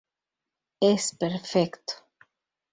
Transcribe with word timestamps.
Es 0.79 1.15
perfecto"". 1.15 1.93